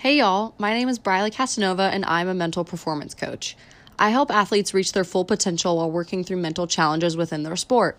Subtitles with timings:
[0.00, 3.54] Hey y'all, my name is Briley Casanova and I'm a mental performance coach.
[3.98, 7.98] I help athletes reach their full potential while working through mental challenges within their sport.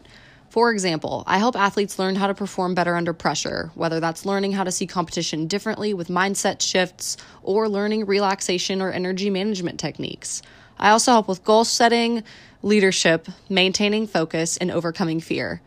[0.49, 4.53] For example, I help athletes learn how to perform better under pressure, whether that's learning
[4.53, 10.41] how to see competition differently with mindset shifts or learning relaxation or energy management techniques.
[10.79, 12.23] I also help with goal setting,
[12.63, 15.61] leadership, maintaining focus, and overcoming fear.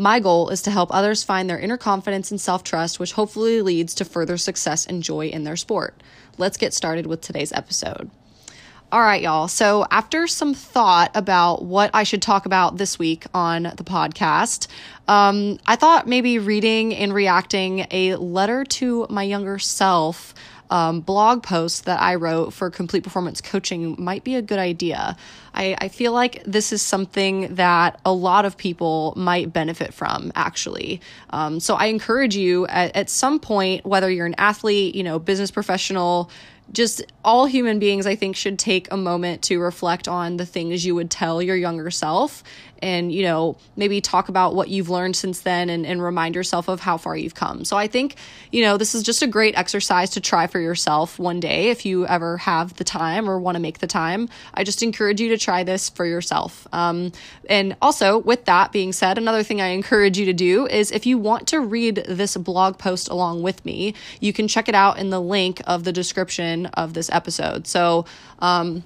[0.00, 3.60] My goal is to help others find their inner confidence and self trust, which hopefully
[3.62, 6.00] leads to further success and joy in their sport.
[6.38, 8.08] Let's get started with today's episode.
[8.92, 9.48] All right, y'all.
[9.48, 14.68] So, after some thought about what I should talk about this week on the podcast,
[15.08, 20.32] um, I thought maybe reading and reacting a letter to my younger self
[20.70, 25.16] um, blog post that I wrote for complete performance coaching might be a good idea.
[25.54, 30.30] I, I feel like this is something that a lot of people might benefit from,
[30.34, 31.00] actually.
[31.30, 35.18] Um, so I encourage you at, at some point, whether you're an athlete, you know,
[35.18, 36.30] business professional,
[36.72, 40.84] just all human beings, I think, should take a moment to reflect on the things
[40.84, 42.44] you would tell your younger self
[42.80, 46.68] and, you know, maybe talk about what you've learned since then and, and remind yourself
[46.68, 47.64] of how far you've come.
[47.64, 48.16] So I think,
[48.52, 51.84] you know, this is just a great exercise to try for yourself one day if
[51.84, 54.28] you ever have the time or want to make the time.
[54.54, 56.66] I just encourage you to try this for yourself.
[56.72, 57.12] Um,
[57.48, 61.06] and also, with that being said, another thing I encourage you to do is if
[61.06, 64.98] you want to read this blog post along with me, you can check it out
[64.98, 67.66] in the link of the description of this episode.
[67.66, 68.06] So,
[68.38, 68.84] um,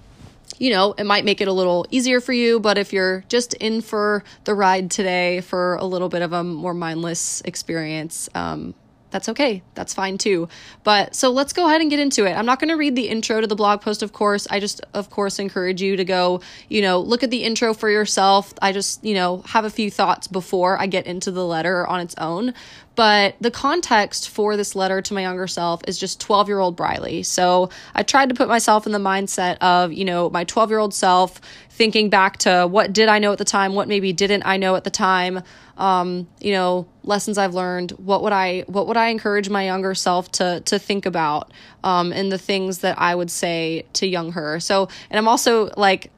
[0.58, 3.54] you know, it might make it a little easier for you, but if you're just
[3.54, 8.74] in for the ride today for a little bit of a more mindless experience, um,
[9.12, 9.62] that's okay.
[9.74, 10.48] That's fine too.
[10.82, 12.32] But so let's go ahead and get into it.
[12.32, 14.48] I'm not going to read the intro to the blog post, of course.
[14.50, 17.90] I just, of course, encourage you to go, you know, look at the intro for
[17.90, 18.54] yourself.
[18.60, 22.00] I just, you know, have a few thoughts before I get into the letter on
[22.00, 22.54] its own.
[22.94, 26.76] But the context for this letter to my younger self is just 12 year old
[26.76, 27.22] Briley.
[27.22, 30.78] So I tried to put myself in the mindset of, you know, my 12 year
[30.78, 34.44] old self, thinking back to what did I know at the time, what maybe didn't
[34.44, 35.42] I know at the time,
[35.78, 37.92] um, you know, lessons I've learned.
[37.92, 41.50] What would I what would I encourage my younger self to to think about,
[41.82, 44.60] um, and the things that I would say to young her.
[44.60, 46.10] So, and I'm also like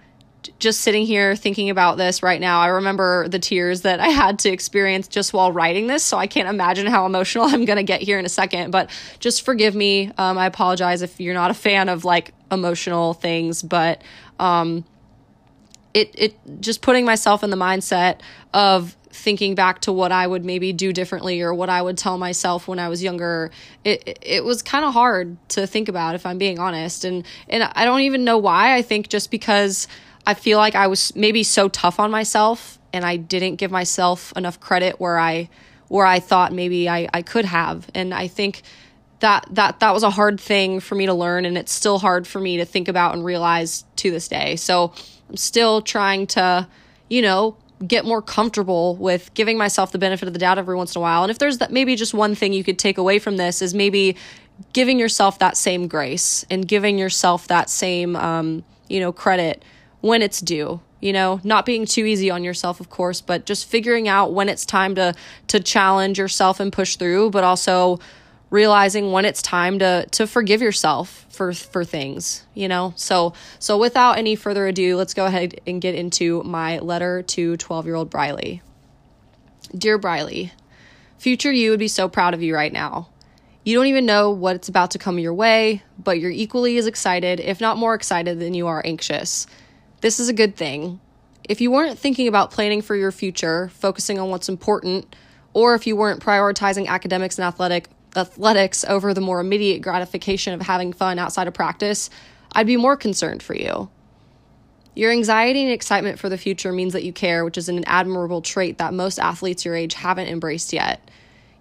[0.58, 4.38] just sitting here thinking about this right now, I remember the tears that I had
[4.40, 6.02] to experience just while writing this.
[6.02, 8.70] So I can't imagine how emotional I'm going to get here in a second.
[8.70, 8.90] But
[9.20, 10.10] just forgive me.
[10.18, 14.02] Um, I apologize if you're not a fan of like emotional things, but
[14.38, 14.84] um,
[15.92, 18.20] it it just putting myself in the mindset
[18.52, 22.18] of thinking back to what I would maybe do differently or what I would tell
[22.18, 23.50] myself when I was younger,
[23.84, 27.04] it it was kind of hard to think about if I'm being honest.
[27.04, 28.74] And and I don't even know why.
[28.74, 29.86] I think just because
[30.26, 34.32] I feel like I was maybe so tough on myself and I didn't give myself
[34.36, 35.48] enough credit where I
[35.88, 37.88] where I thought maybe I, I could have.
[37.94, 38.62] And I think
[39.20, 42.26] that that that was a hard thing for me to learn and it's still hard
[42.26, 44.56] for me to think about and realize to this day.
[44.56, 44.92] So
[45.28, 46.68] I'm still trying to,
[47.08, 47.56] you know,
[47.86, 51.02] get more comfortable with giving myself the benefit of the doubt every once in a
[51.02, 51.22] while.
[51.22, 53.74] And if there's that maybe just one thing you could take away from this is
[53.74, 54.16] maybe
[54.72, 59.64] giving yourself that same grace and giving yourself that same um, you know, credit
[60.04, 61.38] when it's due you know?
[61.44, 64.94] Not being too easy on yourself of course but just figuring out when it's time
[64.96, 65.14] to
[65.48, 67.98] to challenge yourself and push through but also
[68.50, 72.92] realizing when it's time to to forgive yourself for for things you know?
[72.96, 77.56] So so without any further ado let's go ahead and get into my letter to
[77.56, 78.62] 12 year old briley.
[79.76, 80.52] Dear briley
[81.18, 83.08] future you would be so proud of you right now.
[83.64, 87.40] You don't even know what's about to come your way but you're equally as excited
[87.40, 89.46] if not more excited than you are anxious
[90.04, 91.00] this is a good thing.
[91.44, 95.16] If you weren't thinking about planning for your future, focusing on what's important,
[95.54, 100.60] or if you weren't prioritizing academics and athletic athletics over the more immediate gratification of
[100.60, 102.10] having fun outside of practice,
[102.52, 103.88] I'd be more concerned for you.
[104.94, 108.42] Your anxiety and excitement for the future means that you care, which is an admirable
[108.42, 111.10] trait that most athletes your age haven't embraced yet.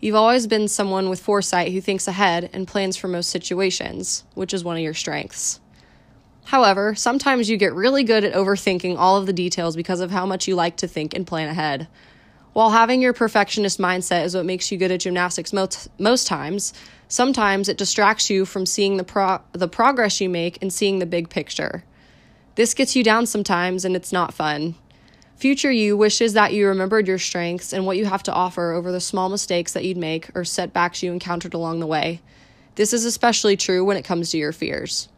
[0.01, 4.53] You've always been someone with foresight who thinks ahead and plans for most situations, which
[4.53, 5.61] is one of your strengths.
[6.45, 10.25] However, sometimes you get really good at overthinking all of the details because of how
[10.25, 11.87] much you like to think and plan ahead.
[12.53, 16.73] While having your perfectionist mindset is what makes you good at gymnastics most, most times,
[17.07, 21.07] sometimes it distracts you from seeing the, pro- the progress you make and seeing the
[21.07, 21.83] big picture.
[22.55, 24.75] This gets you down sometimes and it's not fun.
[25.35, 28.91] Future you wishes that you remembered your strengths and what you have to offer over
[28.91, 32.21] the small mistakes that you'd make or setbacks you encountered along the way.
[32.75, 35.09] This is especially true when it comes to your fears.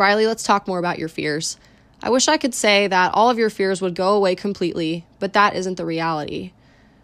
[0.00, 1.58] Briley, let's talk more about your fears.
[2.02, 5.34] I wish I could say that all of your fears would go away completely, but
[5.34, 6.52] that isn't the reality.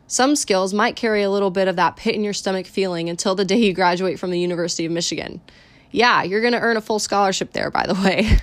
[0.07, 3.35] Some skills might carry a little bit of that pit in your stomach feeling until
[3.35, 5.43] the day you graduate from the University of Michigan.
[5.91, 8.39] Yeah, you're going to earn a full scholarship there, by the way.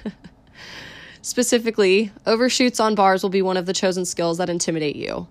[1.24, 5.26] Specifically, overshoots on bars will be one of the chosen skills that intimidate you.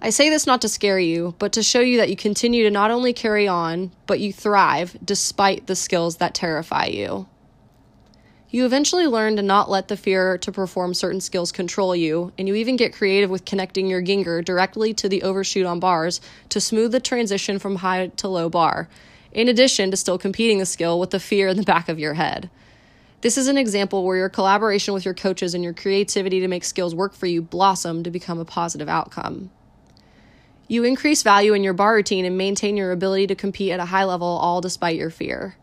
[0.00, 2.70] I say this not to scare you, but to show you that you continue to
[2.70, 7.26] not only carry on, but you thrive despite the skills that terrify you.
[8.52, 12.46] You eventually learn to not let the fear to perform certain skills control you, and
[12.46, 16.20] you even get creative with connecting your Gienger directly to the overshoot on bars
[16.50, 18.90] to smooth the transition from high to low bar,
[19.32, 22.12] in addition to still competing the skill with the fear in the back of your
[22.12, 22.50] head.
[23.22, 26.64] This is an example where your collaboration with your coaches and your creativity to make
[26.64, 29.50] skills work for you blossom to become a positive outcome.
[30.68, 33.86] You increase value in your bar routine and maintain your ability to compete at a
[33.86, 35.56] high level, all despite your fear.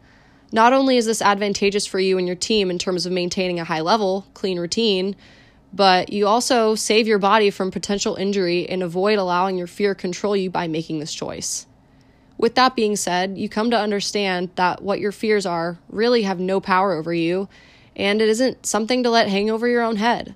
[0.52, 3.66] Not only is this advantageous for you and your team in terms of maintaining a
[3.66, 5.16] high level, clean routine,
[5.72, 10.36] but you also save your body from potential injury and avoid allowing your fear control
[10.36, 11.68] you by making this choice.
[12.40, 16.40] With that being said, you come to understand that what your fears are really have
[16.40, 17.48] no power over you,
[17.96, 20.34] and it isn't something to let hang over your own head.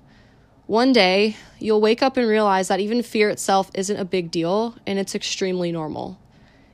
[0.66, 4.76] One day, you'll wake up and realize that even fear itself isn't a big deal
[4.86, 6.18] and it's extremely normal.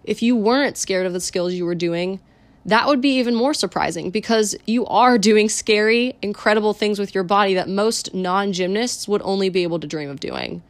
[0.04, 2.20] If you weren't scared of the skills you were doing,
[2.66, 7.24] that would be even more surprising because you are doing scary, incredible things with your
[7.24, 10.62] body that most non gymnasts would only be able to dream of doing.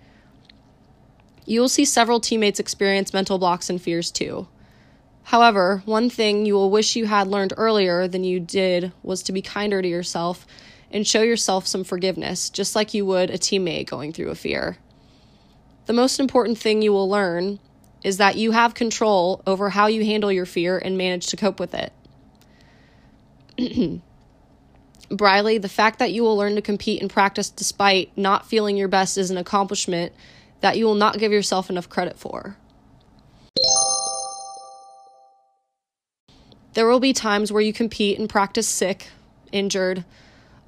[1.46, 4.46] You will see several teammates experience mental blocks and fears too.
[5.24, 9.32] However, one thing you will wish you had learned earlier than you did was to
[9.32, 10.46] be kinder to yourself
[10.92, 14.76] and show yourself some forgiveness, just like you would a teammate going through a fear.
[15.86, 17.58] The most important thing you will learn
[18.02, 21.60] is that you have control over how you handle your fear and manage to cope
[21.60, 21.92] with it.
[25.10, 28.88] Briley, the fact that you will learn to compete and practice despite not feeling your
[28.88, 30.12] best is an accomplishment
[30.60, 32.56] that you will not give yourself enough credit for.
[36.74, 39.08] There will be times where you compete and practice sick,
[39.50, 40.04] injured,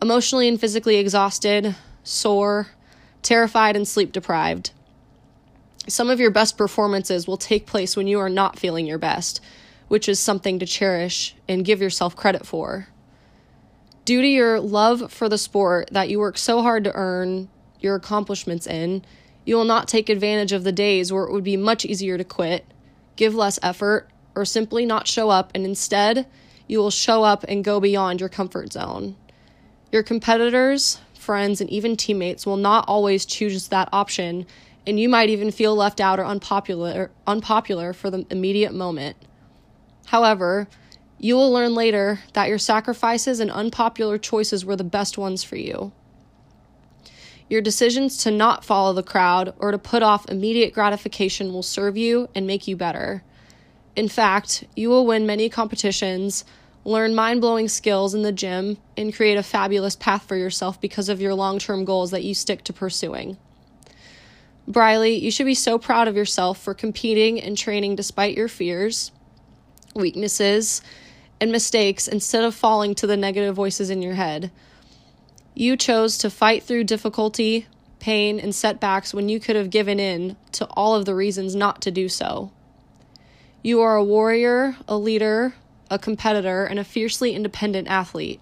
[0.02, 2.68] emotionally and physically exhausted, sore,
[3.22, 4.72] terrified, and sleep deprived.
[5.88, 9.40] Some of your best performances will take place when you are not feeling your best,
[9.88, 12.88] which is something to cherish and give yourself credit for.
[14.04, 17.48] Due to your love for the sport that you work so hard to earn
[17.80, 19.04] your accomplishments in,
[19.44, 22.24] you will not take advantage of the days where it would be much easier to
[22.24, 22.64] quit,
[23.16, 26.26] give less effort, or simply not show up, and instead,
[26.68, 29.16] you will show up and go beyond your comfort zone.
[29.90, 34.46] Your competitors, friends, and even teammates will not always choose that option,
[34.86, 39.16] and you might even feel left out or unpopular, unpopular for the immediate moment.
[40.06, 40.68] However,
[41.18, 45.56] you will learn later that your sacrifices and unpopular choices were the best ones for
[45.56, 45.92] you.
[47.48, 51.96] Your decisions to not follow the crowd or to put off immediate gratification will serve
[51.96, 53.22] you and make you better.
[53.94, 56.44] In fact, you will win many competitions
[56.84, 61.08] learn mind blowing skills in the gym, and create a fabulous path for yourself because
[61.08, 63.36] of your long term goals that you stick to pursuing.
[64.68, 69.10] Briley, you should be so proud of yourself for competing and training despite your fears,
[69.94, 70.82] weaknesses,
[71.40, 74.52] and mistakes instead of falling to the negative voices in your head.
[75.54, 77.66] You chose to fight through difficulty,
[77.98, 81.82] pain, and setbacks when you could have given in to all of the reasons not
[81.82, 82.52] to do so.
[83.62, 85.54] You are a warrior, a leader,
[85.90, 88.40] a competitor, and a fiercely independent athlete.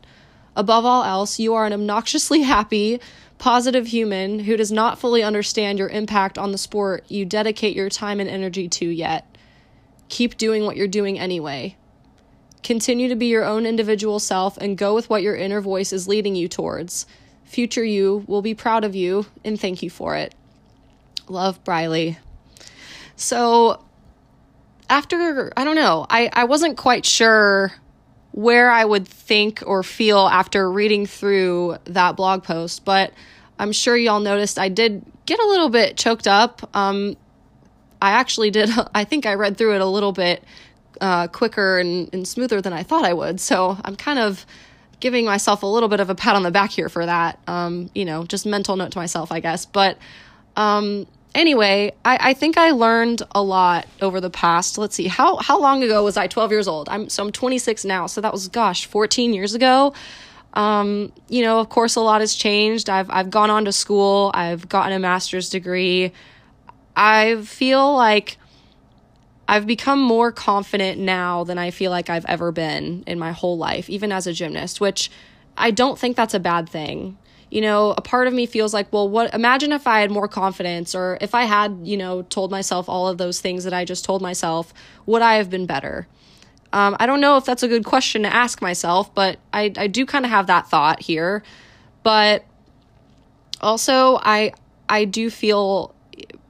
[0.54, 3.00] Above all else, you are an obnoxiously happy,
[3.40, 7.88] positive human who does not fully understand your impact on the sport you dedicate your
[7.88, 9.26] time and energy to yet.
[10.10, 11.74] Keep doing what you're doing anyway.
[12.62, 16.06] Continue to be your own individual self and go with what your inner voice is
[16.06, 17.06] leading you towards.
[17.44, 20.34] Future you will be proud of you and thank you for it.
[21.26, 22.18] Love, Briley.
[23.16, 23.82] So,
[24.90, 27.72] after I don't know, I, I wasn't quite sure
[28.32, 33.12] where I would think or feel after reading through that blog post, but
[33.58, 36.68] I'm sure y'all noticed I did get a little bit choked up.
[36.74, 37.16] Um,
[38.00, 40.44] I actually did, I think I read through it a little bit
[41.00, 43.40] uh, quicker and, and smoother than I thought I would.
[43.40, 44.46] So I'm kind of
[45.00, 47.38] giving myself a little bit of a pat on the back here for that.
[47.46, 49.66] Um, you know, just mental note to myself, I guess.
[49.66, 49.98] But
[50.56, 54.78] um, anyway, I, I think I learned a lot over the past.
[54.78, 56.26] Let's see, how how long ago was I?
[56.26, 56.88] Twelve years old.
[56.88, 58.06] I'm so I'm 26 now.
[58.06, 59.94] So that was gosh, 14 years ago.
[60.54, 62.90] Um, you know, of course, a lot has changed.
[62.90, 64.30] I've I've gone on to school.
[64.34, 66.12] I've gotten a master's degree.
[66.96, 68.36] I feel like
[69.48, 73.58] I've become more confident now than I feel like I've ever been in my whole
[73.58, 75.10] life, even as a gymnast, which
[75.56, 77.16] I don't think that's a bad thing
[77.50, 80.28] you know, a part of me feels like, well, what imagine if I had more
[80.28, 83.84] confidence or if I had, you know, told myself all of those things that I
[83.84, 84.72] just told myself,
[85.06, 86.06] would I have been better?
[86.72, 89.88] Um, I don't know if that's a good question to ask myself, but I, I
[89.88, 91.42] do kind of have that thought here.
[92.04, 92.44] But
[93.60, 94.52] also, I
[94.88, 95.94] I do feel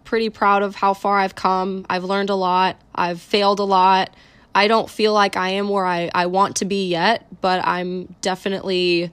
[0.04, 1.87] pretty proud of how far I've come.
[1.88, 2.80] I've learned a lot.
[2.95, 4.14] I've failed a lot.
[4.54, 8.16] I don't feel like I am where I, I want to be yet, but I'm
[8.21, 9.12] definitely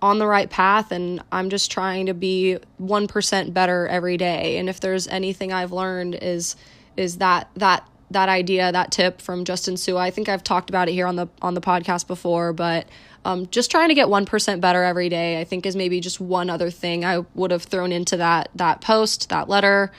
[0.00, 4.58] on the right path and I'm just trying to be 1% better every day.
[4.58, 6.56] And if there's anything I've learned is
[6.96, 9.98] is that that that idea, that tip from Justin Su'a.
[9.98, 12.88] I think I've talked about it here on the on the podcast before, but
[13.24, 16.48] um, just trying to get 1% better every day, I think is maybe just one
[16.48, 19.92] other thing I would have thrown into that that post, that letter.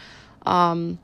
[0.45, 0.99] Um,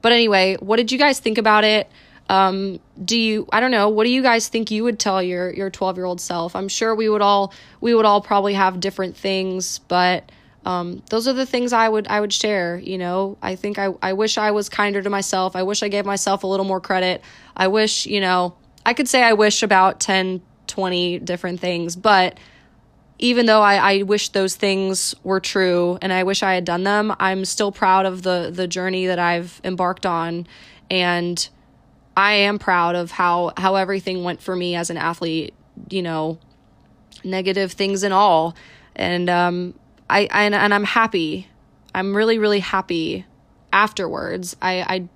[0.00, 1.90] but anyway, what did you guys think about it?
[2.28, 5.52] Um, do you I don't know, what do you guys think you would tell your
[5.52, 6.56] your 12-year-old self?
[6.56, 10.30] I'm sure we would all we would all probably have different things, but
[10.64, 12.78] um, those are the things I would I would share.
[12.78, 15.54] You know, I think I, I wish I was kinder to myself.
[15.54, 17.22] I wish I gave myself a little more credit.
[17.56, 22.38] I wish, you know, I could say I wish about 10, 20 different things, but
[23.18, 26.82] even though I, I wish those things were true and I wish I had done
[26.82, 30.48] them, I'm still proud of the the journey that I've embarked on
[30.90, 31.48] and
[32.16, 35.54] I am proud of how how everything went for me as an athlete,
[35.90, 36.38] you know,
[37.22, 38.56] negative things and all.
[38.94, 39.74] And um
[40.08, 41.48] I, I and I'm happy.
[41.94, 43.26] I'm really really happy
[43.72, 44.56] afterwards.
[44.62, 45.08] I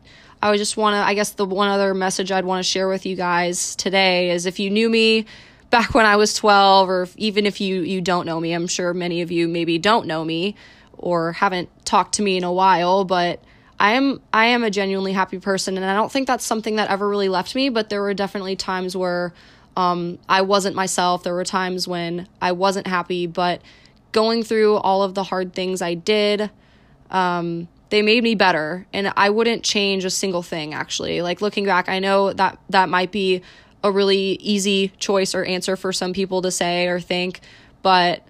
[0.43, 2.89] I I just want to I guess the one other message I'd want to share
[2.89, 5.25] with you guys today is if you knew me
[5.71, 8.67] back when I was 12 or if, even if you you don't know me, I'm
[8.67, 10.55] sure many of you maybe don't know me
[10.99, 13.43] or haven't talked to me in a while, but
[13.81, 16.91] I am I am a genuinely happy person and I don't think that's something that
[16.91, 19.33] ever really left me, but there were definitely times where
[19.75, 21.23] um, I wasn't myself.
[21.23, 23.63] There were times when I wasn't happy, but
[24.13, 26.51] going through all of the hard things I did,
[27.11, 31.23] um, they made me better and I wouldn't change a single thing actually.
[31.23, 33.41] Like looking back, I know that that might be
[33.83, 37.41] a really easy choice or answer for some people to say or think,
[37.81, 38.23] but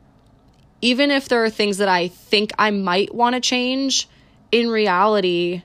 [0.81, 4.09] even if there are things that I think I might want to change,
[4.53, 5.63] in reality,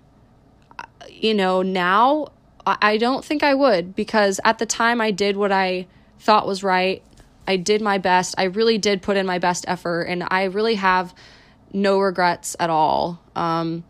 [1.09, 2.27] you know, now
[2.65, 5.87] I don't think I would because at the time I did what I
[6.19, 7.03] thought was right.
[7.47, 8.35] I did my best.
[8.37, 11.13] I really did put in my best effort, and I really have
[11.71, 13.21] no regrets at all.
[13.35, 13.83] Um,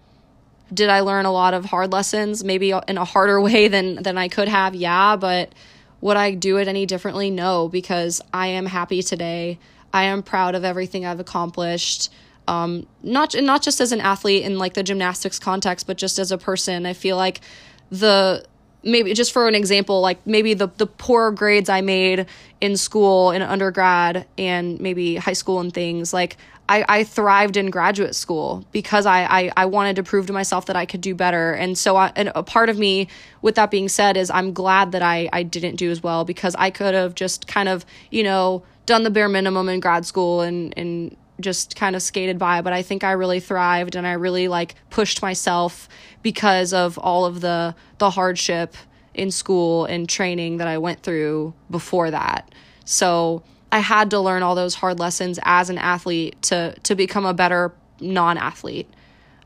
[0.73, 2.43] did I learn a lot of hard lessons?
[2.43, 4.75] Maybe in a harder way than than I could have.
[4.75, 5.53] Yeah, but
[6.01, 7.31] would I do it any differently?
[7.31, 9.57] No, because I am happy today.
[9.93, 12.11] I am proud of everything I've accomplished
[12.47, 16.31] um, not not just as an athlete in like the gymnastics context, but just as
[16.31, 16.85] a person.
[16.85, 17.41] I feel like
[17.89, 18.45] the
[18.83, 22.27] maybe just for an example, like maybe the the poor grades I made
[22.61, 26.37] in school in undergrad and maybe high school and things like
[26.67, 30.65] I, I thrived in graduate school because I, I, I wanted to prove to myself
[30.65, 31.53] that I could do better.
[31.53, 33.07] And so I, and a part of me,
[33.41, 36.55] with that being said, is I'm glad that I, I didn't do as well because
[36.55, 40.41] I could have just kind of, you know, done the bare minimum in grad school
[40.41, 44.13] and, and just kind of skated by, but I think I really thrived and I
[44.13, 45.89] really like pushed myself
[46.21, 48.75] because of all of the the hardship
[49.13, 52.53] in school and training that I went through before that.
[52.83, 57.25] So, I had to learn all those hard lessons as an athlete to to become
[57.25, 58.89] a better non-athlete.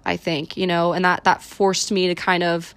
[0.05, 2.73] I think, you know, and that that forced me to kind of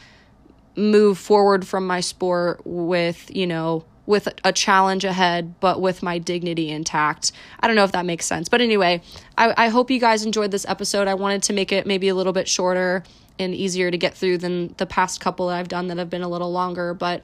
[0.76, 6.18] move forward from my sport with, you know, with a challenge ahead, but with my
[6.18, 7.32] dignity intact.
[7.60, 8.48] I don't know if that makes sense.
[8.48, 9.00] But anyway,
[9.38, 11.08] I, I hope you guys enjoyed this episode.
[11.08, 13.04] I wanted to make it maybe a little bit shorter
[13.38, 16.22] and easier to get through than the past couple that I've done that have been
[16.22, 16.94] a little longer.
[16.94, 17.22] But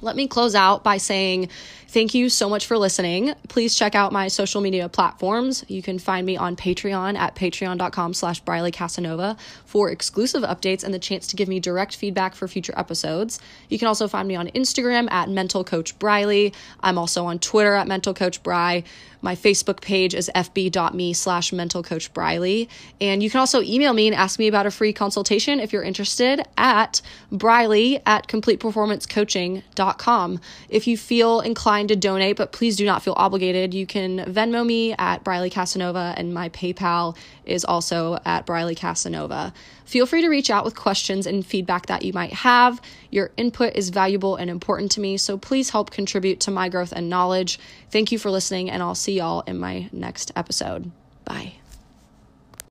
[0.00, 1.48] let me close out by saying
[1.88, 3.34] thank you so much for listening.
[3.48, 5.64] Please check out my social media platforms.
[5.68, 10.92] You can find me on Patreon at patreon.com slash Briley Casanova for exclusive updates and
[10.92, 13.40] the chance to give me direct feedback for future episodes.
[13.68, 16.52] You can also find me on Instagram at Mental Coach Briley.
[16.80, 18.84] I'm also on Twitter at Mental Coach Bri.
[19.20, 22.68] My Facebook page is fb.me slash mental coach Briley.
[23.00, 25.82] And you can also email me and ask me about a free consultation if you're
[25.82, 27.02] interested at
[27.32, 29.77] Briley at completeperformancecoaching.com.
[30.68, 34.64] If you feel inclined to donate, but please do not feel obligated, you can Venmo
[34.64, 39.52] me at Briley Casanova and my PayPal is also at Briley Casanova.
[39.84, 42.80] Feel free to reach out with questions and feedback that you might have.
[43.10, 46.92] Your input is valuable and important to me, so please help contribute to my growth
[46.92, 47.58] and knowledge.
[47.90, 50.90] Thank you for listening, and I'll see y'all in my next episode.
[51.24, 51.54] Bye.